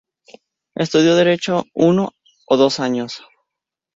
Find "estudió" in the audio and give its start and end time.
0.73-1.15